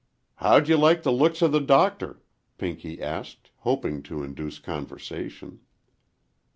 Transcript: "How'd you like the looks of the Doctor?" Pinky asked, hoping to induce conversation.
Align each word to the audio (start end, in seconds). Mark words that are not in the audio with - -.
"How'd 0.37 0.67
you 0.67 0.77
like 0.77 1.03
the 1.03 1.11
looks 1.11 1.43
of 1.43 1.51
the 1.51 1.59
Doctor?" 1.61 2.23
Pinky 2.57 2.99
asked, 2.99 3.51
hoping 3.57 4.01
to 4.01 4.23
induce 4.23 4.57
conversation. 4.57 5.59